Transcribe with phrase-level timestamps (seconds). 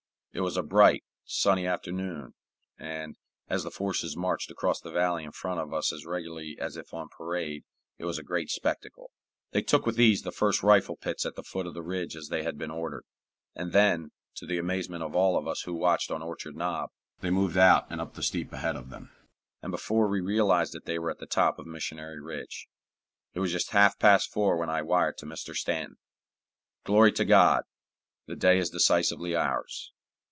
[0.33, 2.35] It was a bright, sunny afternoon,
[2.77, 3.17] and,
[3.49, 6.93] as the forces marched across the valley in front of us as regularly as if
[6.93, 7.65] on parade,
[7.97, 9.11] it was a great spectacle.
[9.51, 12.29] They took with ease the first rifle pits at the foot of the ridge as
[12.29, 13.03] they had been ordered,
[13.55, 17.29] and then, to the amazement of all of us who watched on Orchard Knob, they
[17.29, 19.11] moved out and up the steep ahead of them,
[19.61, 22.69] and before we realized it they were at the top of Missionary Ridge.
[23.33, 25.53] It was just half past four when I wired to Mr.
[25.53, 25.97] Stanton:
[26.85, 27.63] Glory to God!
[28.27, 29.91] the day is decisively ours.